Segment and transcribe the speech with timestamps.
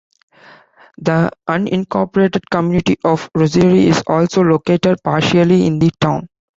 [0.97, 6.27] The unincorporated community of Rosiere is also located partially in the town.